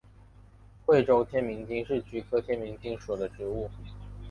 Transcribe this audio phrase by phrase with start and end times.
[0.83, 3.69] 贵州天名精是菊科天名精属的植物。